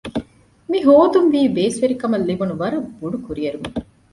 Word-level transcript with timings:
މިހޯދުން 0.71 1.29
ވީ 1.33 1.41
ބޭސްވެރިކަމަށް 1.55 2.27
ލިބުނު 2.29 2.53
ވަރަށް 2.61 2.89
ބޮޑުކުރިއެރުމަކަށް 2.99 3.89